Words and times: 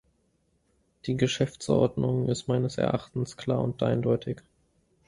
Die 1.05 1.15
Geschäftsordnung 1.15 2.27
ist 2.27 2.47
meines 2.47 2.79
Erachtens 2.79 3.37
klar 3.37 3.61
und 3.61 3.83
eindeutig. 3.83 4.41